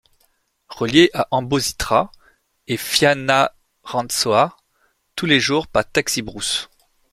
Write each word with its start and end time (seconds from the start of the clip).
Reliée 0.67 1.11
à 1.13 1.27
Ambositra 1.29 2.11
et 2.65 2.75
Fianarantsoa: 2.77 4.57
tous 5.15 5.27
les 5.27 5.39
jours 5.39 5.67
par 5.67 5.91
taxi-brousses. 5.91 6.71